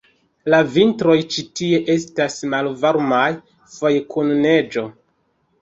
La 0.53 0.59
vintroj 0.77 1.17
ĉi 1.35 1.43
tie 1.61 1.81
estas 1.95 2.39
malvarmaj, 2.55 3.29
foje 3.77 4.03
kun 4.15 4.37
neĝo. 4.47 4.89